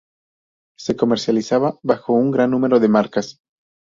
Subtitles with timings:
[0.79, 3.37] Se comercializa bajo un gran número de marcas.